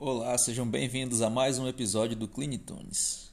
Olá, 0.00 0.38
sejam 0.38 0.64
bem-vindos 0.64 1.22
a 1.22 1.28
mais 1.28 1.58
um 1.58 1.66
episódio 1.66 2.14
do 2.14 2.28
Clinitunes. 2.28 3.32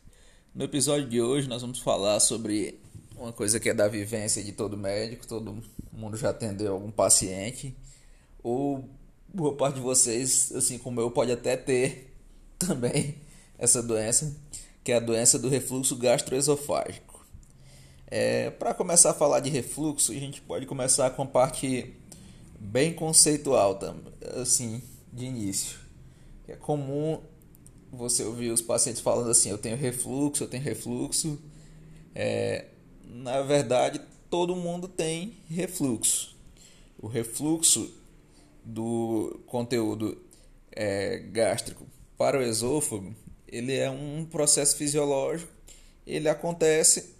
No 0.52 0.64
episódio 0.64 1.08
de 1.08 1.22
hoje 1.22 1.48
nós 1.48 1.62
vamos 1.62 1.78
falar 1.78 2.20
sobre 2.20 2.82
uma 3.16 3.32
coisa 3.32 3.60
que 3.60 3.70
é 3.70 3.74
da 3.74 3.88
vivência 3.88 4.44
de 4.44 4.52
todo 4.52 4.76
médico, 4.76 5.28
todo 5.28 5.62
mundo 5.94 6.18
já 6.18 6.32
atendeu 6.32 6.74
algum 6.74 6.90
paciente, 6.90 7.78
ou 8.42 8.84
boa 9.32 9.54
parte 9.54 9.76
de 9.76 9.82
vocês, 9.82 10.52
assim 10.56 10.80
como 10.80 11.00
eu, 11.00 11.12
pode 11.12 11.32
até 11.32 11.56
ter 11.56 12.12
também 12.58 13.14
essa 13.60 13.84
doença, 13.84 14.36
que 14.84 14.92
é 14.92 14.96
a 14.96 15.00
doença 15.00 15.38
do 15.38 15.48
refluxo 15.48 15.96
gastroesofágico. 15.96 17.24
É, 18.08 18.50
Para 18.50 18.74
começar 18.74 19.12
a 19.12 19.14
falar 19.14 19.40
de 19.40 19.52
refluxo, 19.52 20.12
a 20.12 20.16
gente 20.16 20.42
pode 20.42 20.66
começar 20.66 21.12
com 21.12 21.22
a 21.22 21.28
parte 21.28 21.94
bem 22.60 22.92
conceitual, 22.92 23.80
assim, 24.42 24.82
de 25.14 25.26
início. 25.26 25.85
É 26.48 26.56
comum 26.56 27.20
você 27.92 28.24
ouvir 28.24 28.52
os 28.52 28.62
pacientes 28.62 29.02
falando 29.02 29.30
assim: 29.30 29.50
eu 29.50 29.58
tenho 29.58 29.78
refluxo, 29.78 30.44
eu 30.44 30.48
tenho 30.48 30.64
refluxo. 30.64 31.40
É, 32.14 32.66
na 33.04 33.42
verdade, 33.42 34.02
todo 34.30 34.56
mundo 34.56 34.88
tem 34.88 35.38
refluxo. 35.48 36.36
O 37.00 37.08
refluxo 37.08 37.92
do 38.64 39.40
conteúdo 39.46 40.18
é, 40.72 41.20
gástrico 41.32 41.86
para 42.18 42.40
o 42.40 42.42
esôfago, 42.42 43.14
ele 43.48 43.76
é 43.76 43.90
um 43.90 44.26
processo 44.26 44.76
fisiológico. 44.76 45.52
Ele 46.06 46.30
acontece 46.30 47.16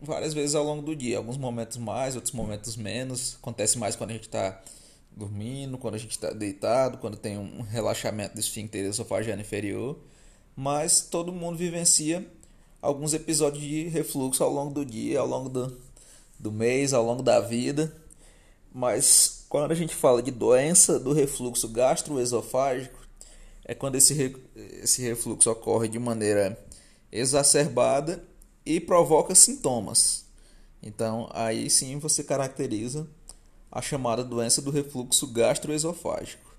várias 0.00 0.34
vezes 0.34 0.54
ao 0.54 0.64
longo 0.64 0.82
do 0.82 0.94
dia, 0.94 1.16
alguns 1.16 1.36
momentos 1.36 1.76
mais, 1.76 2.14
outros 2.14 2.34
momentos 2.34 2.76
menos. 2.76 3.36
Acontece 3.36 3.78
mais 3.78 3.96
quando 3.96 4.10
a 4.10 4.14
gente 4.14 4.26
está 4.26 4.62
dormindo, 5.16 5.78
quando 5.78 5.94
a 5.94 5.98
gente 5.98 6.12
está 6.12 6.30
deitado, 6.30 6.98
quando 6.98 7.16
tem 7.16 7.38
um 7.38 7.62
relaxamento 7.62 8.34
do 8.34 8.40
esfíncter 8.40 8.84
esofagiano 8.84 9.40
inferior, 9.40 9.98
mas 10.56 11.02
todo 11.02 11.32
mundo 11.32 11.56
vivencia 11.56 12.26
alguns 12.82 13.14
episódios 13.14 13.62
de 13.64 13.88
refluxo 13.88 14.44
ao 14.44 14.52
longo 14.52 14.74
do 14.74 14.84
dia, 14.84 15.20
ao 15.20 15.26
longo 15.26 15.48
do, 15.48 15.76
do 16.38 16.52
mês, 16.52 16.92
ao 16.92 17.04
longo 17.04 17.22
da 17.22 17.40
vida. 17.40 17.94
Mas 18.72 19.46
quando 19.48 19.70
a 19.70 19.74
gente 19.74 19.94
fala 19.94 20.22
de 20.22 20.30
doença 20.30 20.98
do 20.98 21.12
refluxo 21.12 21.68
gastroesofágico, 21.68 22.98
é 23.64 23.74
quando 23.74 23.94
esse, 23.94 24.36
esse 24.82 25.00
refluxo 25.00 25.50
ocorre 25.50 25.88
de 25.88 25.98
maneira 25.98 26.58
exacerbada 27.10 28.22
e 28.66 28.80
provoca 28.80 29.34
sintomas. 29.34 30.24
Então, 30.82 31.30
aí 31.32 31.70
sim 31.70 31.98
você 31.98 32.22
caracteriza 32.22 33.08
a 33.74 33.82
chamada 33.82 34.22
doença 34.22 34.62
do 34.62 34.70
refluxo 34.70 35.26
gastroesofágico. 35.26 36.54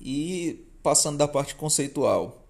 E 0.00 0.66
passando 0.82 1.18
da 1.18 1.28
parte 1.28 1.54
conceitual 1.54 2.46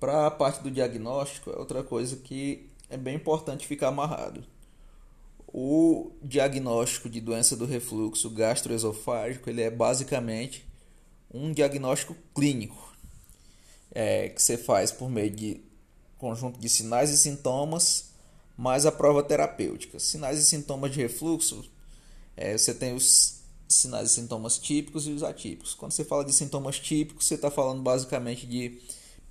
para 0.00 0.26
a 0.26 0.30
parte 0.30 0.62
do 0.62 0.70
diagnóstico, 0.70 1.50
é 1.50 1.56
outra 1.56 1.84
coisa 1.84 2.16
que 2.16 2.68
é 2.90 2.96
bem 2.96 3.14
importante 3.14 3.68
ficar 3.68 3.88
amarrado. 3.88 4.44
O 5.46 6.10
diagnóstico 6.20 7.08
de 7.08 7.20
doença 7.20 7.56
do 7.56 7.66
refluxo 7.66 8.28
gastroesofágico 8.30 9.48
ele 9.48 9.62
é 9.62 9.70
basicamente 9.70 10.66
um 11.32 11.52
diagnóstico 11.52 12.16
clínico 12.34 12.92
é, 13.92 14.28
que 14.28 14.42
você 14.42 14.58
faz 14.58 14.90
por 14.90 15.08
meio 15.08 15.30
de 15.30 15.60
conjunto 16.18 16.58
de 16.58 16.68
sinais 16.68 17.10
e 17.10 17.16
sintomas 17.16 18.10
mais 18.56 18.84
a 18.84 18.92
prova 18.92 19.22
terapêutica. 19.22 20.00
Sinais 20.00 20.40
e 20.40 20.44
sintomas 20.44 20.90
de 20.90 21.00
refluxo 21.00 21.64
é, 22.38 22.56
você 22.56 22.72
tem 22.72 22.94
os 22.94 23.40
sinais 23.68 24.12
e 24.12 24.14
sintomas 24.14 24.58
típicos 24.58 25.06
e 25.06 25.10
os 25.10 25.22
atípicos. 25.22 25.74
Quando 25.74 25.92
você 25.92 26.04
fala 26.04 26.24
de 26.24 26.32
sintomas 26.32 26.78
típicos, 26.78 27.26
você 27.26 27.34
está 27.34 27.50
falando 27.50 27.82
basicamente 27.82 28.46
de 28.46 28.80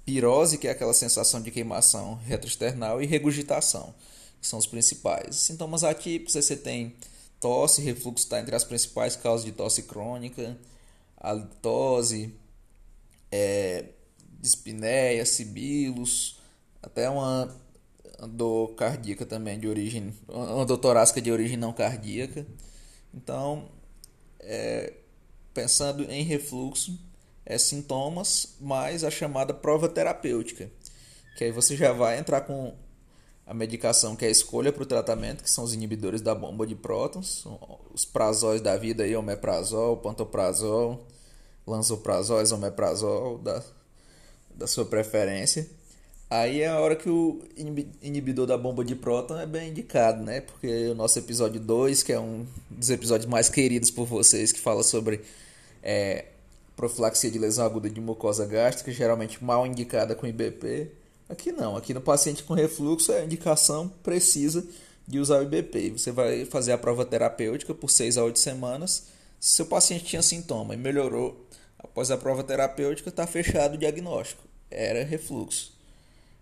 pirose, 0.06 0.58
que 0.58 0.68
é 0.68 0.72
aquela 0.72 0.94
sensação 0.94 1.42
de 1.42 1.50
queimação 1.50 2.16
retroesternal, 2.16 3.02
e 3.02 3.06
regurgitação, 3.06 3.96
que 4.42 4.48
são 4.48 4.60
os 4.60 4.68
principais. 4.68 5.38
Sintomas 5.38 5.84
atípicos, 5.84 6.34
você 6.34 6.56
tem 6.56 6.96
tosse, 7.40 7.82
refluxo 7.82 8.26
está 8.26 8.40
entre 8.40 8.56
as 8.56 8.64
principais 8.64 9.16
causas 9.16 9.46
de 9.46 9.54
tosse 9.54 9.84
crônica, 9.84 10.58
halitose, 11.18 12.34
é, 13.32 13.86
dispneia, 14.40 15.26
sibilos, 15.26 16.40
até 16.82 17.10
uma 17.10 17.56
dor 18.30 18.76
cardíaca 18.76 19.26
também 19.26 19.60
de 19.60 19.68
origem, 19.68 20.14
uma 20.28 20.66
dor 20.66 20.78
torácica 20.78 21.22
de 21.22 21.32
origem 21.32 21.56
não 21.56 21.72
cardíaca. 21.72 22.46
Então, 23.14 23.70
é, 24.40 24.94
pensando 25.54 26.04
em 26.04 26.24
refluxo, 26.24 26.98
é 27.46 27.58
sintomas 27.58 28.56
mais 28.60 29.04
a 29.04 29.10
chamada 29.10 29.54
prova 29.54 29.88
terapêutica, 29.88 30.70
que 31.38 31.46
aí 31.46 31.52
você 31.52 31.76
já 31.76 31.94
vai 31.94 32.20
entrar 32.20 32.42
com 32.42 32.76
a 33.46 33.54
medicação 33.54 34.16
que 34.16 34.26
é 34.26 34.28
a 34.28 34.32
escolha 34.32 34.74
para 34.74 34.84
o 34.84 34.86
tratamento, 34.86 35.42
que 35.42 35.50
são 35.50 35.64
os 35.64 35.74
inibidores 35.74 36.20
da 36.20 36.36
bomba 36.36 36.68
de 36.68 36.76
prótons, 36.76 37.46
os 37.94 38.04
prazóis 38.04 38.60
da 38.60 38.76
vida, 38.76 39.04
aí, 39.04 39.16
omeprazol, 39.16 39.98
pantoprazol, 39.98 41.08
lanzoprazol, 41.66 42.44
omeprazol, 42.54 43.38
da, 43.38 43.64
da 44.54 44.68
sua 44.68 44.86
preferência. 44.86 45.70
Aí 46.30 46.62
é 46.62 46.68
a 46.68 46.80
hora 46.80 46.96
que 46.96 47.10
o 47.10 47.42
inibidor 48.02 48.46
da 48.46 48.58
bomba 48.58 48.84
de 48.84 48.96
próton 48.96 49.40
é 49.40 49.46
bem 49.46 49.70
indicado, 49.70 50.22
né? 50.22 50.42
Porque 50.42 50.88
o 50.90 50.96
nosso 50.96 51.18
episódio 51.18 51.60
2, 51.60 52.04
que 52.04 52.12
é 52.12 52.20
um 52.20 52.46
dos 52.70 52.90
episódios 52.90 53.30
mais 53.30 53.48
queridos 53.48 53.90
por 53.90 54.06
vocês, 54.06 54.52
que 54.52 54.60
fala 54.60 54.84
sobre 54.84 55.22
é, 55.82 56.26
profilaxia 56.76 57.32
de 57.32 57.40
lesão 57.40 57.66
aguda 57.66 57.90
de 57.90 58.02
mucosa 58.02 58.46
gástrica, 58.46 58.92
geralmente 58.92 59.42
mal 59.42 59.66
indicada 59.66 60.16
com 60.16 60.28
IBP. 60.28 60.92
Aqui 61.30 61.54
não, 61.54 61.78
aqui 61.78 61.94
no 61.94 62.02
paciente 62.02 62.44
com 62.44 62.54
refluxo 62.54 63.14
é 63.14 63.20
a 63.20 63.24
indicação 63.24 63.88
precisa 64.04 64.66
de 65.08 65.20
usar 65.20 65.40
o 65.40 65.44
IBP. 65.44 65.92
Você 65.92 66.12
vai 66.12 66.44
fazer 66.46 66.74
a 66.74 66.78
prova 66.78 67.06
terapêutica 67.06 67.74
por 67.74 67.90
6 67.90 68.18
a 68.18 68.24
8 68.26 68.38
semanas. 68.38 69.08
Se 69.40 69.56
seu 69.56 69.66
paciente 69.66 70.04
tinha 70.04 70.22
sintoma 70.22 70.74
e 70.74 70.78
melhorou 70.78 71.46
após 71.80 72.12
a 72.12 72.18
prova 72.18 72.44
terapêutica, 72.44 73.10
está 73.10 73.26
fechado 73.26 73.76
o 73.76 73.78
diagnóstico. 73.78 74.44
Era 74.70 75.06
refluxo. 75.06 75.77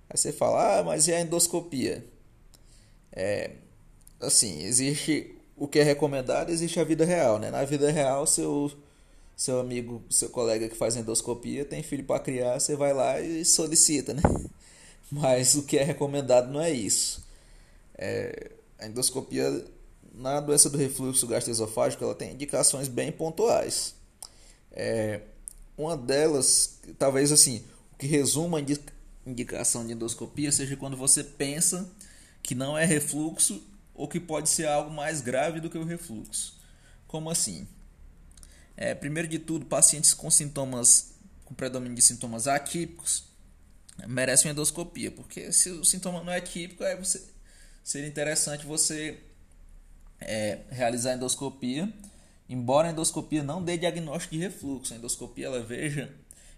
Aí 0.10 0.18
você 0.18 0.32
fala, 0.32 0.80
ah, 0.80 0.84
mas 0.84 1.08
e 1.08 1.14
a 1.14 1.22
endoscopia? 1.22 2.06
É, 3.12 3.52
assim, 4.20 4.62
existe 4.64 5.36
o 5.58 5.68
que 5.68 5.80
é 5.80 5.84
recomendado, 5.84 6.50
existe 6.52 6.80
a 6.80 6.84
vida 6.84 7.06
real, 7.06 7.40
né? 7.40 7.50
Na 7.50 7.64
vida 7.64 7.90
real, 7.92 8.28
seu 8.28 8.72
seu 9.36 9.60
amigo, 9.60 10.02
seu 10.10 10.30
colega 10.30 10.70
que 10.70 10.76
faz 10.76 10.96
endoscopia 10.96 11.66
tem 11.66 11.84
filho 11.84 12.06
para 12.06 12.20
criar, 12.22 12.60
você 12.60 12.76
vai 12.76 12.94
lá 12.94 13.20
e 13.20 13.44
solicita, 13.44 14.14
né? 14.14 14.22
Mas 15.12 15.56
o 15.56 15.64
que 15.64 15.78
é 15.78 15.84
recomendado 15.84 16.52
não 16.52 16.62
é 16.62 16.72
isso. 16.72 17.24
É, 17.98 18.52
a 18.80 18.88
endoscopia 18.88 19.66
na 20.14 20.40
doença 20.40 20.70
do 20.70 20.78
refluxo 20.78 21.28
gastroesofágico 21.28 22.04
ela 22.04 22.16
tem 22.16 22.32
indicações 22.32 22.88
bem 22.88 23.12
pontuais. 23.12 23.94
É, 24.72 25.22
uma 25.78 25.98
delas, 25.98 26.80
talvez 26.98 27.32
assim, 27.32 27.64
o 27.94 27.98
que 27.98 28.08
resuma 28.08 28.60
indicação 29.26 29.86
de 29.86 29.94
endoscopia 29.94 30.52
seja 30.52 30.76
quando 30.76 30.96
você 30.96 31.24
pensa 31.24 31.90
que 32.44 32.54
não 32.54 32.78
é 32.78 32.86
refluxo 32.86 33.64
ou 33.94 34.08
que 34.08 34.20
pode 34.20 34.50
ser 34.50 34.68
algo 34.68 34.92
mais 34.92 35.22
grave 35.22 35.60
do 35.60 35.70
que 35.70 35.78
o 35.78 35.84
refluxo. 35.84 36.60
Como 37.08 37.30
assim? 37.30 37.68
É, 38.78 38.94
primeiro 38.94 39.28
de 39.28 39.40
tudo, 39.40 39.66
pacientes 39.66 40.14
com 40.14 40.30
sintomas 40.30 41.14
com 41.46 41.54
predomínio 41.54 41.96
de 41.96 42.02
sintomas 42.02 42.48
atípicos 42.48 43.24
merecem 44.08 44.50
uma 44.50 44.54
endoscopia, 44.54 45.12
porque 45.12 45.52
se 45.52 45.70
o 45.70 45.86
sintoma 45.86 46.24
não 46.24 46.34
é 46.34 46.42
típico, 46.42 46.84
é 46.84 46.98
você, 46.98 47.24
seria 47.84 48.08
interessante 48.08 48.66
você 48.66 49.20
é, 50.20 50.60
realizar 50.70 51.12
a 51.12 51.16
endoscopia, 51.16 51.92
embora 52.50 52.90
a 52.90 52.92
endoscopia 52.92 53.42
não 53.42 53.64
dê 53.64 53.78
diagnóstico 53.78 54.36
de 54.36 54.42
refluxo, 54.42 54.94
a 54.94 54.98
endoscopia 54.98 55.46
ela 55.46 55.62
veja, 55.62 56.14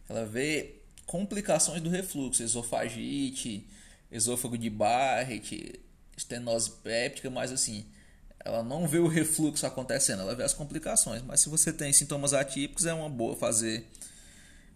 ela 0.10 0.26
vê 0.26 0.78
complicações 1.08 1.82
do 1.82 1.90
refluxo, 1.90 2.44
esofagite, 2.44 3.68
esôfago 4.12 4.58
de 4.58 4.70
Barrett, 4.70 5.80
estenose 6.16 6.70
péptica, 6.84 7.30
mas 7.30 7.52
assim, 7.52 7.86
ela 8.44 8.62
não 8.62 8.88
vê 8.88 9.00
o 9.00 9.08
refluxo 9.08 9.66
acontecendo, 9.66 10.22
ela 10.22 10.36
vê 10.36 10.44
as 10.44 10.54
complicações. 10.54 11.24
Mas 11.24 11.40
se 11.40 11.50
você 11.50 11.74
tem 11.74 11.92
sintomas 11.94 12.34
atípicos, 12.34 12.86
é 12.86 12.94
uma 12.94 13.10
boa 13.10 13.36
fazer 13.36 13.88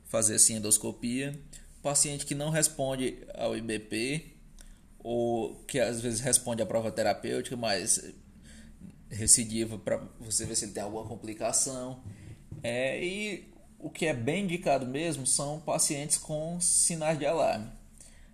fazer 0.05 0.35
assim 0.35 0.55
endoscopia. 0.55 1.37
Paciente 1.81 2.25
que 2.25 2.35
não 2.35 2.49
responde 2.49 3.17
ao 3.33 3.55
IBP 3.55 4.35
ou 4.99 5.55
que 5.63 5.79
às 5.79 6.01
vezes 6.01 6.19
responde 6.19 6.61
à 6.61 6.65
prova 6.65 6.91
terapêutica, 6.91 7.55
mas 7.55 8.13
recidiva 9.09 9.77
para 9.77 9.97
você 10.19 10.45
ver 10.45 10.55
se 10.55 10.65
ele 10.65 10.73
tem 10.73 10.83
alguma 10.83 11.05
complicação. 11.05 12.03
É, 12.61 13.03
e 13.03 13.50
o 13.81 13.89
que 13.89 14.05
é 14.05 14.13
bem 14.13 14.43
indicado 14.43 14.85
mesmo 14.85 15.25
são 15.25 15.59
pacientes 15.59 16.17
com 16.17 16.59
sinais 16.59 17.17
de 17.17 17.25
alarme. 17.25 17.67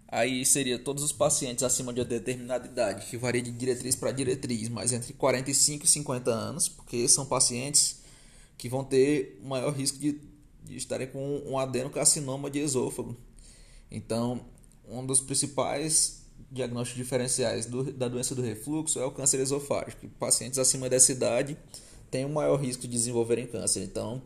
Aí 0.10 0.46
seria 0.46 0.80
todos 0.80 1.04
os 1.04 1.12
pacientes 1.12 1.64
acima 1.64 1.94
de 1.94 2.00
uma 2.00 2.06
determinada 2.06 2.66
idade, 2.66 3.06
que 3.08 3.18
varia 3.18 3.42
de 3.42 3.52
diretriz 3.52 3.96
para 3.96 4.12
diretriz, 4.12 4.70
mas 4.70 4.94
entre 4.94 5.12
45 5.14 5.86
e 5.86 5.88
50 5.88 6.32
anos, 6.32 6.70
porque 6.70 7.08
são 7.10 7.26
pacientes 7.26 8.00
que 8.58 8.70
vão 8.70 8.84
ter 8.84 9.40
maior 9.44 9.72
risco 9.72 10.00
de 10.00 10.20
de 10.68 10.76
estarem 10.76 11.08
com 11.08 11.42
um 11.46 11.58
adenocarcinoma 11.58 12.50
de 12.50 12.60
esôfago. 12.60 13.16
Então, 13.90 14.42
um 14.88 15.06
dos 15.06 15.20
principais 15.20 16.22
diagnósticos 16.52 17.02
diferenciais 17.02 17.66
do, 17.66 17.92
da 17.92 18.08
doença 18.08 18.36
do 18.36 18.42
refluxo 18.42 19.00
é 19.00 19.06
o 19.06 19.12
câncer 19.12 19.40
esofágico. 19.40 20.08
Pacientes 20.20 20.60
acima 20.60 20.90
dessa 20.90 21.12
idade 21.12 21.58
têm 22.12 22.26
um 22.26 22.34
maior 22.34 22.58
risco 22.58 22.84
de 22.84 22.90
desenvolverem 22.90 23.48
câncer. 23.48 23.84
Então, 23.84 24.22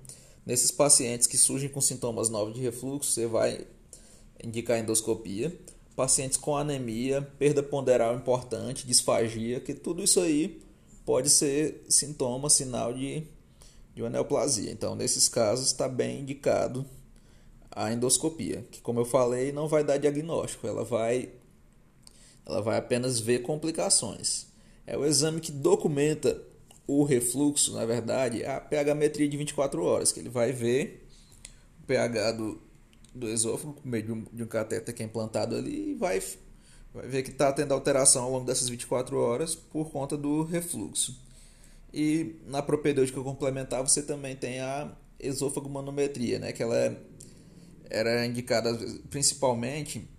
nesses 0.46 0.72
pacientes 0.72 1.28
que 1.28 1.38
surgem 1.38 1.70
com 1.70 1.82
sintomas 1.82 2.30
novos 2.30 2.54
de 2.54 2.62
refluxo, 2.62 3.12
você 3.12 3.28
vai 3.28 3.66
indicar 4.44 4.80
endoscopia. 4.80 5.56
Pacientes 5.96 6.38
com 6.38 6.56
anemia, 6.56 7.22
perda 7.38 7.62
ponderal 7.62 8.16
importante, 8.16 8.88
disfagia, 8.88 9.60
que 9.60 9.74
tudo 9.74 10.04
isso 10.04 10.20
aí 10.20 10.62
pode 11.06 11.30
ser 11.30 11.86
sintoma, 11.90 12.50
sinal 12.50 12.94
de, 12.94 13.24
de 13.94 14.02
uma 14.02 14.10
neoplasia. 14.10 14.72
Então, 14.72 14.96
nesses 14.96 15.28
casos, 15.28 15.68
está 15.68 15.88
bem 15.88 16.22
indicado 16.22 16.86
a 17.70 17.92
endoscopia, 17.92 18.66
que 18.72 18.82
como 18.82 19.00
eu 19.00 19.06
falei, 19.06 19.52
não 19.52 19.68
vai 19.68 19.84
dar 19.84 19.98
diagnóstico, 19.98 20.68
ela 20.68 20.84
vai 20.84 21.30
ela 22.46 22.62
vai 22.62 22.78
apenas 22.78 23.20
ver 23.20 23.40
complicações. 23.44 24.48
É 24.86 24.98
o 24.98 25.06
exame 25.06 25.40
que 25.40 25.52
documenta 25.52 26.42
o 26.92 27.06
refluxo, 27.06 27.74
na 27.74 27.86
verdade, 27.86 28.44
é 28.44 28.54
a 28.54 28.60
pH-metria 28.60 29.30
de 29.30 29.38
24 29.38 29.82
horas, 29.82 30.12
que 30.12 30.20
ele 30.20 30.28
vai 30.28 30.52
ver 30.52 31.08
o 31.82 31.86
pH 31.86 32.34
do, 32.34 32.62
do 33.16 33.30
esôfago 33.30 33.74
por 33.74 33.88
meio 33.88 34.04
de 34.04 34.12
um, 34.12 34.26
de 34.34 34.44
um 34.44 34.46
cateter 34.46 34.94
que 34.94 35.02
é 35.02 35.06
implantado 35.06 35.56
ali 35.56 35.92
e 35.92 35.94
vai, 35.96 36.22
vai 36.94 37.08
ver 37.08 37.24
que 37.24 37.32
está 37.32 37.50
tendo 37.54 37.74
alteração 37.74 38.26
ao 38.26 38.32
longo 38.32 38.46
dessas 38.46 38.68
24 38.68 39.18
horas 39.18 39.56
por 39.56 39.90
conta 39.90 40.18
do 40.18 40.44
refluxo. 40.44 41.18
E 41.94 42.36
na 42.46 42.62
propedêutica 42.62 43.22
complementar 43.22 43.82
você 43.82 44.02
também 44.02 44.36
tem 44.36 44.60
a 44.60 44.92
esôfago-manometria, 45.18 46.40
né, 46.40 46.52
que 46.52 46.62
ela 46.62 46.76
é 46.76 46.98
era 47.90 48.26
indicada 48.26 48.74
principalmente 49.10 50.10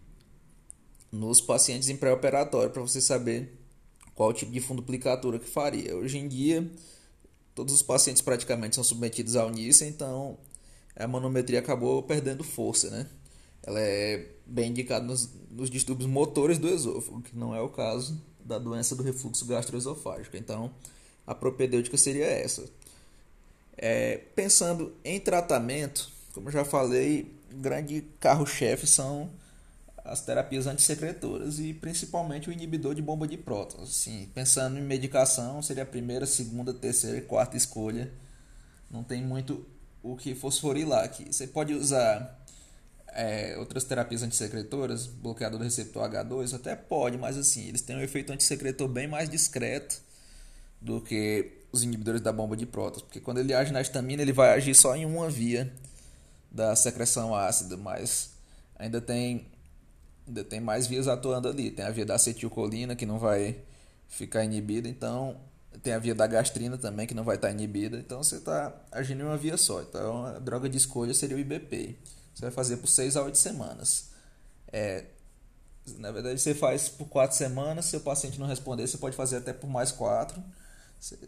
nos 1.10 1.40
pacientes 1.40 1.88
em 1.88 1.96
pré-operatório 1.96 2.70
para 2.70 2.82
você 2.82 3.00
saber 3.00 3.62
qual 4.14 4.32
tipo 4.32 4.53
de 4.53 4.61
funduplicatura 4.61 5.38
que 5.38 5.49
faria. 5.49 5.97
Hoje 5.97 6.19
em 6.19 6.29
dia, 6.29 6.70
todos 7.55 7.75
os 7.75 7.82
pacientes 7.82 8.23
praticamente 8.23 8.75
são 8.75 8.85
submetidos 8.85 9.37
ao 9.37 9.50
Nissen, 9.50 9.88
então 9.88 10.38
a 10.97 11.06
manometria 11.06 11.59
acabou 11.59 12.03
perdendo 12.03 12.44
força, 12.44 12.91
né? 12.91 13.06
Ela 13.62 13.81
é 13.81 14.29
bem 14.44 14.70
indicada 14.70 15.05
nos, 15.05 15.31
nos 15.50 15.70
distúrbios 15.70 16.09
motores 16.09 16.59
do 16.59 16.69
esôfago, 16.69 17.23
que 17.23 17.37
não 17.37 17.55
é 17.55 17.61
o 17.61 17.69
caso 17.69 18.20
da 18.44 18.59
doença 18.59 18.97
do 18.97 19.03
refluxo 19.03 19.47
gastroesofágico. 19.47 20.37
Então, 20.37 20.70
a 21.26 21.35
propedêutica 21.35 21.97
seria 21.97 22.26
essa. 22.26 22.64
É, 23.76 24.19
pensando 24.35 24.93
em 25.05 25.19
tratamento, 25.20 26.11
como 26.35 26.50
já 26.50 26.64
falei, 26.64 27.32
grande 27.53 28.05
carro-chefe 28.19 28.87
são 28.87 29.31
as 30.04 30.20
terapias 30.20 30.66
antissecretoras 30.66 31.60
e 31.60 31.72
principalmente 31.72 32.49
o 32.49 32.52
inibidor 32.52 32.94
de 32.94 33.02
bomba 33.02 33.26
de 33.26 33.37
prótons. 33.37 33.90
Assim, 33.90 34.28
pensando 34.34 34.78
em 34.78 34.82
medicação, 34.82 35.62
seria 35.62 35.84
a 35.84 35.87
primeira, 35.87 36.26
segunda, 36.26 36.75
terceira 36.75 37.19
e 37.19 37.22
quarta 37.22 37.56
escolha. 37.56 38.12
Não 38.90 39.04
tem 39.04 39.22
muito 39.22 39.64
o 40.02 40.16
que 40.16 40.34
fosforilar 40.34 41.04
aqui. 41.04 41.32
Você 41.32 41.46
pode 41.46 41.72
usar 41.72 42.43
é, 43.08 43.56
outras 43.58 43.84
terapias 43.84 44.22
antissecretoras, 44.22 45.06
bloqueador 45.06 45.58
do 45.58 45.64
receptor 45.64 46.08
H2, 46.10 46.54
até 46.54 46.75
pode, 46.75 47.16
mas 47.16 47.37
assim, 47.37 47.69
eles 47.69 47.82
têm 47.82 47.96
um 47.96 48.00
efeito 48.00 48.32
antissecretor 48.32 48.88
bem 48.88 49.06
mais 49.06 49.28
discreto 49.28 50.00
do 50.81 51.00
que 51.00 51.58
os 51.70 51.82
inibidores 51.82 52.20
da 52.20 52.32
bomba 52.32 52.56
de 52.56 52.66
prótons, 52.66 53.02
porque 53.02 53.20
quando 53.20 53.38
ele 53.38 53.54
age 53.54 53.72
na 53.72 53.81
histamina, 53.81 54.20
ele 54.20 54.32
vai 54.32 54.52
agir 54.52 54.75
só 54.75 54.96
em 54.96 55.06
uma 55.06 55.31
via 55.31 55.72
da 56.50 56.75
secreção 56.76 57.34
ácida, 57.34 57.76
mas 57.76 58.32
ainda 58.76 59.00
tem 59.00 59.46
ainda 60.26 60.44
tem 60.44 60.60
mais 60.60 60.86
vias 60.86 61.08
atuando 61.08 61.48
ali. 61.48 61.70
Tem 61.70 61.84
a 61.84 61.90
via 61.90 62.06
da 62.06 62.14
acetilcolina 62.14 62.94
que 62.96 63.06
não 63.06 63.19
vai 63.19 63.62
ficar 64.08 64.44
inibida, 64.44 64.88
então 64.88 65.40
tem 65.82 65.94
a 65.94 65.98
via 65.98 66.14
da 66.14 66.26
gastrina 66.26 66.76
também 66.76 67.06
que 67.06 67.14
não 67.14 67.24
vai 67.24 67.36
estar 67.36 67.50
inibida, 67.50 67.96
então 67.96 68.22
você 68.22 68.36
está 68.36 68.74
agindo 68.90 69.22
em 69.22 69.24
uma 69.24 69.36
via 69.36 69.56
só. 69.56 69.80
Então 69.80 70.26
a 70.26 70.38
droga 70.38 70.69
de 70.69 70.76
escolha 70.76 71.14
seria 71.14 71.36
o 71.36 71.40
IBP. 71.40 71.98
Você 72.34 72.42
vai 72.42 72.50
fazer 72.50 72.76
por 72.76 72.88
6 72.88 73.16
a 73.16 73.22
8 73.22 73.38
semanas. 73.38 74.10
É, 74.72 75.04
na 75.98 76.10
verdade, 76.10 76.40
você 76.40 76.54
faz 76.54 76.88
por 76.88 77.08
4 77.08 77.36
semanas. 77.36 77.86
Se 77.86 77.96
o 77.96 78.00
paciente 78.00 78.38
não 78.38 78.46
responder, 78.46 78.86
você 78.86 78.98
pode 78.98 79.16
fazer 79.16 79.36
até 79.36 79.52
por 79.52 79.68
mais 79.68 79.92
4. 79.92 80.42
Você 80.98 81.18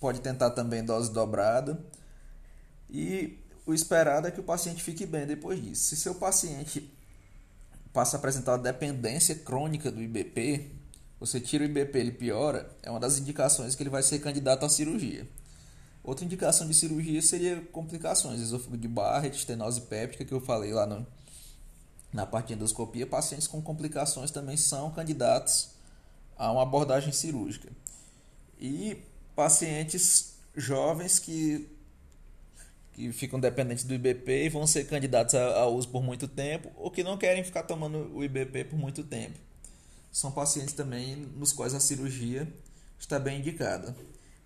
pode 0.00 0.20
tentar 0.20 0.50
também 0.50 0.84
dose 0.84 1.12
dobrada. 1.12 1.78
E 2.88 3.38
o 3.66 3.74
esperado 3.74 4.26
é 4.26 4.30
que 4.30 4.40
o 4.40 4.44
paciente 4.44 4.82
fique 4.82 5.04
bem 5.04 5.26
depois 5.26 5.62
disso. 5.62 5.84
Se 5.84 5.96
seu 5.96 6.14
paciente 6.14 6.92
passa 7.94 8.16
a 8.16 8.18
apresentar 8.18 8.56
dependência 8.56 9.36
crônica 9.36 9.90
do 9.90 10.02
IBP, 10.02 10.72
você 11.20 11.40
tira 11.40 11.62
o 11.62 11.66
IBP, 11.66 11.96
ele 11.96 12.10
piora, 12.10 12.68
é 12.82 12.90
uma 12.90 12.98
das 12.98 13.18
indicações 13.18 13.76
que 13.76 13.82
ele 13.82 13.88
vai 13.88 14.02
ser 14.02 14.18
candidato 14.18 14.66
à 14.66 14.68
cirurgia. 14.68 15.26
Outra 16.02 16.24
indicação 16.24 16.66
de 16.66 16.74
cirurgia 16.74 17.22
seria 17.22 17.62
complicações, 17.72 18.40
esôfago 18.40 18.76
de 18.76 18.88
Barrett, 18.88 19.38
estenose 19.38 19.80
péptica, 19.82 20.24
que 20.24 20.34
eu 20.34 20.40
falei 20.40 20.72
lá 20.72 20.84
no, 20.84 21.06
na 22.12 22.26
parte 22.26 22.48
de 22.48 22.54
endoscopia. 22.54 23.06
Pacientes 23.06 23.46
com 23.46 23.62
complicações 23.62 24.30
também 24.30 24.56
são 24.56 24.90
candidatos 24.90 25.70
a 26.36 26.50
uma 26.50 26.62
abordagem 26.62 27.12
cirúrgica. 27.12 27.70
E 28.60 29.02
pacientes 29.36 30.34
jovens 30.54 31.18
que 31.18 31.73
que 32.94 33.12
ficam 33.12 33.40
dependentes 33.40 33.84
do 33.84 33.92
IBP 33.92 34.44
e 34.44 34.48
vão 34.48 34.66
ser 34.66 34.86
candidatos 34.86 35.34
a, 35.34 35.66
uso 35.66 35.88
por 35.88 36.02
muito 36.02 36.28
tempo 36.28 36.70
ou 36.76 36.90
que 36.90 37.02
não 37.02 37.18
querem 37.18 37.42
ficar 37.42 37.64
tomando 37.64 38.10
o 38.14 38.24
IBP 38.24 38.64
por 38.64 38.78
muito 38.78 39.02
tempo. 39.02 39.38
São 40.12 40.30
pacientes 40.30 40.74
também 40.74 41.16
nos 41.16 41.52
quais 41.52 41.74
a 41.74 41.80
cirurgia 41.80 42.48
está 42.98 43.18
bem 43.18 43.40
indicada. 43.40 43.94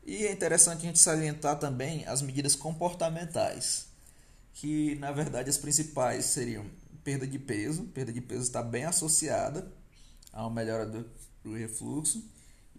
E 0.04 0.26
é 0.26 0.32
interessante 0.32 0.78
a 0.78 0.86
gente 0.86 0.98
salientar 0.98 1.58
também 1.58 2.06
as 2.06 2.22
medidas 2.22 2.56
comportamentais, 2.56 3.88
que 4.54 4.94
na 4.94 5.12
verdade 5.12 5.50
as 5.50 5.58
principais 5.58 6.24
seriam 6.24 6.64
perda 7.04 7.26
de 7.26 7.38
peso, 7.38 7.84
perda 7.84 8.10
de 8.10 8.22
peso 8.22 8.42
está 8.42 8.62
bem 8.62 8.84
associada 8.84 9.70
a 10.32 10.46
uma 10.46 10.50
melhora 10.50 10.86
do, 10.86 11.04
do 11.44 11.54
refluxo 11.54 12.24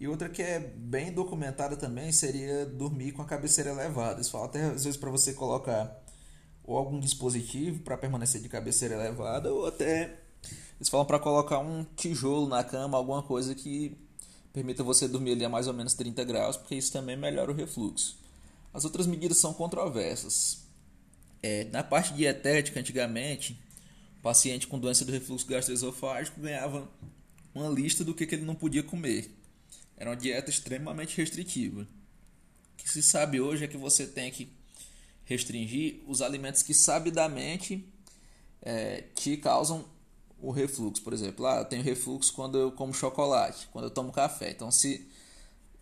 e 0.00 0.08
outra 0.08 0.30
que 0.30 0.40
é 0.40 0.58
bem 0.58 1.12
documentada 1.12 1.76
também 1.76 2.10
seria 2.10 2.64
dormir 2.64 3.12
com 3.12 3.20
a 3.20 3.26
cabeceira 3.26 3.70
elevada. 3.70 4.14
Eles 4.14 4.30
falam 4.30 4.46
até 4.46 4.62
às 4.64 4.84
vezes 4.84 4.96
para 4.96 5.10
você 5.10 5.34
colocar 5.34 6.02
ou 6.64 6.78
algum 6.78 6.98
dispositivo 6.98 7.80
para 7.80 7.98
permanecer 7.98 8.40
de 8.40 8.48
cabeceira 8.48 8.94
elevada 8.94 9.52
ou 9.52 9.66
até 9.66 10.18
eles 10.76 10.88
falam 10.88 11.04
para 11.04 11.18
colocar 11.18 11.58
um 11.58 11.84
tijolo 11.94 12.48
na 12.48 12.64
cama, 12.64 12.96
alguma 12.96 13.22
coisa 13.22 13.54
que 13.54 13.94
permita 14.50 14.82
você 14.82 15.06
dormir 15.06 15.32
ali 15.32 15.44
a 15.44 15.48
mais 15.50 15.66
ou 15.66 15.74
menos 15.74 15.92
30 15.92 16.24
graus, 16.24 16.56
porque 16.56 16.74
isso 16.74 16.90
também 16.90 17.18
melhora 17.18 17.52
o 17.52 17.54
refluxo. 17.54 18.18
As 18.72 18.86
outras 18.86 19.06
medidas 19.06 19.36
são 19.36 19.52
controversas. 19.52 20.64
É, 21.42 21.64
na 21.64 21.84
parte 21.84 22.14
dietética, 22.14 22.80
antigamente, 22.80 23.60
o 24.18 24.22
paciente 24.22 24.66
com 24.66 24.78
doença 24.78 25.04
do 25.04 25.12
refluxo 25.12 25.46
gastroesofágico 25.46 26.40
ganhava 26.40 26.88
uma 27.54 27.68
lista 27.68 28.02
do 28.02 28.14
que, 28.14 28.26
que 28.26 28.34
ele 28.34 28.46
não 28.46 28.54
podia 28.54 28.82
comer. 28.82 29.39
Era 30.00 30.08
uma 30.08 30.16
dieta 30.16 30.48
extremamente 30.48 31.18
restritiva. 31.18 31.82
O 31.82 32.76
que 32.78 32.88
se 32.88 33.02
sabe 33.02 33.38
hoje 33.38 33.64
é 33.64 33.68
que 33.68 33.76
você 33.76 34.06
tem 34.06 34.30
que 34.30 34.50
restringir 35.26 36.00
os 36.08 36.22
alimentos 36.22 36.62
que 36.62 36.72
sabidamente 36.72 37.86
é, 38.62 39.04
te 39.14 39.36
causam 39.36 39.84
o 40.40 40.50
refluxo. 40.50 41.02
Por 41.02 41.12
exemplo, 41.12 41.46
ah, 41.46 41.58
eu 41.58 41.66
tenho 41.66 41.82
refluxo 41.82 42.32
quando 42.32 42.56
eu 42.56 42.72
como 42.72 42.94
chocolate, 42.94 43.68
quando 43.70 43.84
eu 43.84 43.90
tomo 43.90 44.10
café. 44.10 44.50
Então, 44.50 44.70
se, 44.70 45.06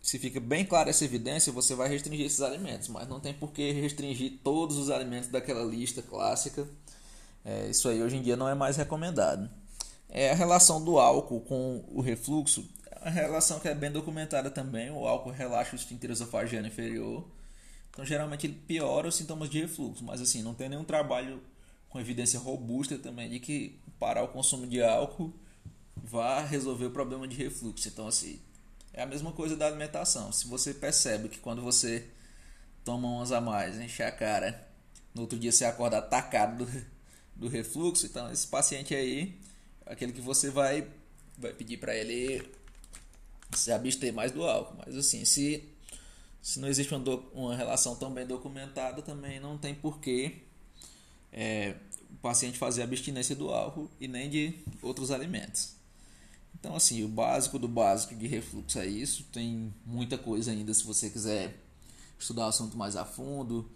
se 0.01 0.19
fica 0.19 0.41
bem 0.41 0.65
clara 0.65 0.89
essa 0.89 1.05
evidência, 1.05 1.53
você 1.53 1.73
vai 1.73 1.87
restringir 1.87 2.25
esses 2.25 2.41
alimentos. 2.41 2.89
Mas 2.89 3.07
não 3.07 3.21
tem 3.21 3.33
por 3.33 3.53
que 3.53 3.71
restringir 3.71 4.39
todos 4.43 4.77
os 4.77 4.89
alimentos 4.89 5.29
daquela 5.29 5.63
lista 5.63 6.01
clássica. 6.01 6.67
É, 7.45 7.69
isso 7.69 7.87
aí 7.87 8.03
hoje 8.03 8.17
em 8.17 8.21
dia 8.21 8.35
não 8.35 8.49
é 8.49 8.53
mais 8.53 8.75
recomendado. 8.75 9.49
É 10.09 10.31
a 10.31 10.35
relação 10.35 10.83
do 10.83 10.99
álcool 10.99 11.39
com 11.39 11.85
o 11.87 12.01
refluxo 12.01 12.67
a 13.01 13.09
relação 13.09 13.59
que 13.59 13.67
é 13.67 13.75
bem 13.75 13.91
documentada 13.91 14.49
também, 14.49 14.89
o 14.89 15.07
álcool 15.07 15.31
relaxa 15.31 15.73
o 15.73 15.75
esfíncter 15.75 16.11
esofagiano 16.11 16.67
inferior. 16.67 17.27
Então, 17.89 18.05
geralmente 18.05 18.47
ele 18.47 18.53
piora 18.67 19.07
os 19.07 19.15
sintomas 19.15 19.49
de 19.49 19.61
refluxo, 19.61 20.03
mas 20.03 20.21
assim, 20.21 20.41
não 20.41 20.53
tem 20.53 20.69
nenhum 20.69 20.83
trabalho 20.83 21.41
com 21.89 21.99
evidência 21.99 22.39
robusta 22.39 22.97
também 22.97 23.29
de 23.29 23.39
que 23.39 23.79
parar 23.99 24.23
o 24.23 24.27
consumo 24.27 24.67
de 24.67 24.81
álcool 24.81 25.33
vá 25.95 26.41
resolver 26.41 26.85
o 26.85 26.91
problema 26.91 27.27
de 27.27 27.35
refluxo. 27.35 27.87
Então, 27.87 28.07
assim, 28.07 28.39
é 28.93 29.01
a 29.01 29.05
mesma 29.05 29.31
coisa 29.31 29.55
da 29.55 29.67
alimentação. 29.67 30.31
Se 30.31 30.47
você 30.47 30.73
percebe 30.73 31.29
que 31.29 31.39
quando 31.39 31.61
você 31.61 32.07
toma 32.83 33.07
umas 33.07 33.31
a 33.31 33.41
mais, 33.41 33.79
enche 33.79 34.03
a 34.03 34.11
cara, 34.11 34.67
no 35.13 35.21
outro 35.21 35.37
dia 35.37 35.51
você 35.51 35.65
acorda 35.65 35.97
atacado 35.97 36.65
do, 36.65 36.85
do 37.35 37.47
refluxo, 37.47 38.05
então 38.05 38.31
esse 38.31 38.47
paciente 38.47 38.93
aí, 38.93 39.39
aquele 39.85 40.11
que 40.11 40.21
você 40.21 40.49
vai, 40.49 40.87
vai 41.37 41.53
pedir 41.53 41.77
para 41.77 41.95
ele 41.95 42.58
se 43.51 43.71
abster 43.71 44.13
mais 44.13 44.31
do 44.31 44.43
álcool. 44.43 44.75
Mas 44.85 44.95
assim, 44.95 45.25
se, 45.25 45.63
se 46.41 46.59
não 46.59 46.67
existe 46.67 46.93
uma, 46.93 46.99
do, 46.99 47.17
uma 47.33 47.55
relação 47.55 47.95
tão 47.95 48.11
bem 48.11 48.25
documentada, 48.25 49.01
também 49.01 49.39
não 49.39 49.57
tem 49.57 49.73
porquê 49.73 50.43
é, 51.31 51.75
o 52.09 52.15
paciente 52.21 52.57
fazer 52.57 52.83
abstinência 52.83 53.35
do 53.35 53.49
álcool 53.49 53.89
e 53.99 54.07
nem 54.07 54.29
de 54.29 54.53
outros 54.81 55.11
alimentos. 55.11 55.75
Então, 56.59 56.75
assim, 56.75 57.03
o 57.03 57.07
básico 57.07 57.57
do 57.57 57.67
básico 57.67 58.15
de 58.15 58.27
refluxo 58.27 58.79
é 58.79 58.87
isso. 58.87 59.23
Tem 59.31 59.73
muita 59.85 60.17
coisa 60.17 60.51
ainda 60.51 60.73
se 60.73 60.83
você 60.83 61.09
quiser 61.09 61.55
estudar 62.19 62.45
o 62.45 62.49
assunto 62.49 62.77
mais 62.77 62.97
a 62.97 63.05
fundo, 63.05 63.69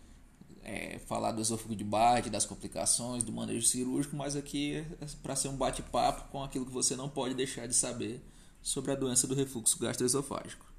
é, 0.63 0.99
falar 1.07 1.31
do 1.31 1.41
esôfago 1.41 1.75
de 1.75 1.83
Barrett, 1.83 2.29
das 2.29 2.45
complicações, 2.45 3.23
do 3.23 3.31
manejo 3.31 3.65
cirúrgico, 3.65 4.15
mas 4.15 4.35
aqui 4.35 4.85
é 5.01 5.05
para 5.21 5.35
ser 5.35 5.47
um 5.47 5.55
bate-papo 5.55 6.29
com 6.29 6.43
aquilo 6.43 6.65
que 6.65 6.71
você 6.71 6.95
não 6.95 7.07
pode 7.09 7.33
deixar 7.35 7.67
de 7.67 7.73
saber 7.73 8.21
sobre 8.63 8.91
a 8.91 8.95
doença 8.95 9.27
do 9.27 9.35
refluxo 9.35 9.77
gastroesofágico. 9.77 10.72